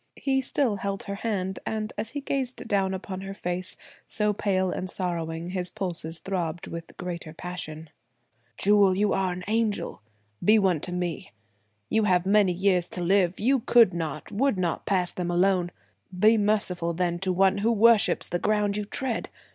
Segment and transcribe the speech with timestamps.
[0.15, 3.77] He still held her hand; and as he gazed down upon her face,
[4.07, 7.91] so pale and sorrowing, his pulses throbbed with greater passion.
[8.57, 10.01] "Jewel you are an angel!
[10.43, 11.33] Be one to me.
[11.87, 15.69] You have many years to live; you could not, would not pass them alone.
[16.17, 19.29] Be merciful then to one who worships the ground you tread!